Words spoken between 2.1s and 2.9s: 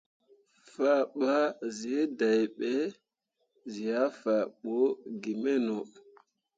deɓe